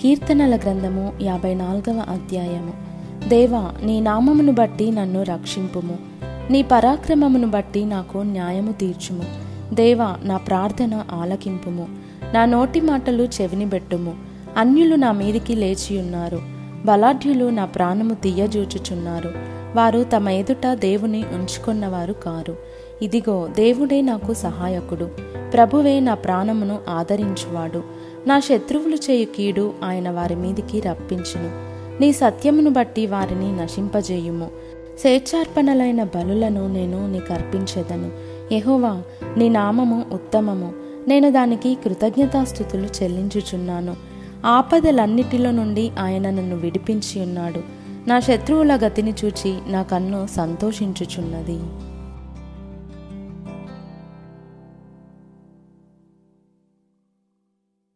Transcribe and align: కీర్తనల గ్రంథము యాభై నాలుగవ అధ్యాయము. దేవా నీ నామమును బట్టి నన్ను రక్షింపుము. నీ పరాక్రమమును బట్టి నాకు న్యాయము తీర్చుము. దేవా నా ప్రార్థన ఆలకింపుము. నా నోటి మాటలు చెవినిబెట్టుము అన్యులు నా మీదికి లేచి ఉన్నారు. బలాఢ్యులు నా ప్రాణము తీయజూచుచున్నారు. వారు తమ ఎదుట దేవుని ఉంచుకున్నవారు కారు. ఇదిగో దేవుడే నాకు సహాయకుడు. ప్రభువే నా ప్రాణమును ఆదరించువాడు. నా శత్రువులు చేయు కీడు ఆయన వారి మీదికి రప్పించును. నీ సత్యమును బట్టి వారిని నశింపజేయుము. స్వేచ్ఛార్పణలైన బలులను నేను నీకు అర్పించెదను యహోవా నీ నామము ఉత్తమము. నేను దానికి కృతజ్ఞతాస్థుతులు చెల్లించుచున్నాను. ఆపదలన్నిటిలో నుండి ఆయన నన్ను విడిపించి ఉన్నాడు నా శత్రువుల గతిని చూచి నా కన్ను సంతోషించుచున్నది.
కీర్తనల 0.00 0.56
గ్రంథము 0.56 1.12
యాభై 1.22 1.54
నాలుగవ 1.54 2.04
అధ్యాయము. 2.08 2.72
దేవా 3.28 3.72
నీ 3.82 4.00
నామమును 4.00 4.52
బట్టి 4.52 4.90
నన్ను 4.90 5.22
రక్షింపుము. 5.22 5.98
నీ 6.50 6.62
పరాక్రమమును 6.62 7.50
బట్టి 7.50 7.84
నాకు 7.84 8.18
న్యాయము 8.18 8.72
తీర్చుము. 8.72 9.24
దేవా 9.74 10.16
నా 10.22 10.36
ప్రార్థన 10.36 11.04
ఆలకింపుము. 11.12 11.88
నా 12.34 12.44
నోటి 12.44 12.80
మాటలు 12.80 13.22
చెవినిబెట్టుము 13.22 14.14
అన్యులు 14.56 14.94
నా 14.94 15.12
మీదికి 15.12 15.54
లేచి 15.54 15.98
ఉన్నారు. 15.98 16.42
బలాఢ్యులు 16.84 17.44
నా 17.44 17.64
ప్రాణము 17.64 18.14
తీయజూచుచున్నారు. 18.14 19.32
వారు 19.76 20.04
తమ 20.04 20.28
ఎదుట 20.28 20.66
దేవుని 20.66 21.24
ఉంచుకున్నవారు 21.34 22.12
కారు. 22.12 22.56
ఇదిగో 23.02 23.48
దేవుడే 23.56 24.00
నాకు 24.00 24.34
సహాయకుడు. 24.34 25.08
ప్రభువే 25.54 26.00
నా 26.00 26.14
ప్రాణమును 26.14 26.78
ఆదరించువాడు. 26.88 27.99
నా 28.26 28.40
శత్రువులు 28.40 28.96
చేయు 28.96 29.26
కీడు 29.36 29.72
ఆయన 29.84 30.10
వారి 30.10 30.34
మీదికి 30.34 30.80
రప్పించును. 30.80 31.70
నీ 32.00 32.12
సత్యమును 32.12 32.70
బట్టి 32.70 33.06
వారిని 33.06 33.56
నశింపజేయుము. 33.56 34.48
స్వేచ్ఛార్పణలైన 35.00 36.04
బలులను 36.04 36.68
నేను 36.68 37.12
నీకు 37.12 37.32
అర్పించెదను 37.32 38.10
యహోవా 38.54 39.02
నీ 39.36 39.48
నామము 39.48 40.04
ఉత్తమము. 40.12 40.72
నేను 41.08 41.30
దానికి 41.30 41.74
కృతజ్ఞతాస్థుతులు 41.74 42.88
చెల్లించుచున్నాను. 43.02 43.96
ఆపదలన్నిటిలో 44.44 45.50
నుండి 45.50 45.90
ఆయన 45.98 46.30
నన్ను 46.30 46.56
విడిపించి 46.56 47.20
ఉన్నాడు 47.20 47.60
నా 48.08 48.20
శత్రువుల 48.20 48.76
గతిని 48.76 49.14
చూచి 49.24 49.58
నా 49.66 49.82
కన్ను 49.82 50.28
సంతోషించుచున్నది. 50.36 51.58